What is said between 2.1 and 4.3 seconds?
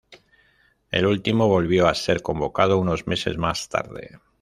convocado unos meses más tarde.